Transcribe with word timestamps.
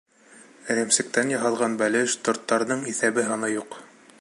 Эремсектән 0.75 1.33
яһалған 1.33 1.75
бәлеш, 1.83 2.15
торттарының 2.29 2.83
иҫәбе-һаны 2.95 3.53
юҡ. 3.57 3.79